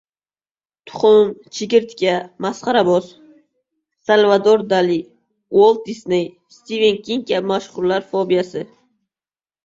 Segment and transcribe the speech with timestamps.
[0.91, 2.13] Tuxum, chigirtka,
[2.45, 3.05] masxaraboz.
[4.07, 4.97] Salvador Dali,
[5.57, 8.61] Uolt Disney, Stiven King kabi mashhurlar fobiyasi